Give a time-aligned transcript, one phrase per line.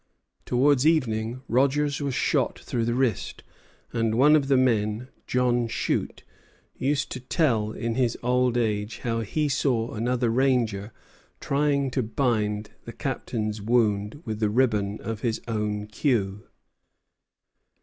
[0.47, 3.43] Towards evening Rogers was shot through the wrist;
[3.93, 6.23] and one of the men, John Shute,
[6.75, 10.91] used to tell in his old age how he saw another ranger
[11.39, 16.45] trying to bind the captain's wound with the ribbon of his own queue.